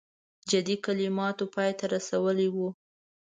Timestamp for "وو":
2.55-2.67